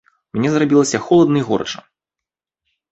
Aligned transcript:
Мне 0.37 0.49
зрабілася 0.55 1.03
холадна 1.05 1.37
і 1.43 1.47
горача. 1.51 1.79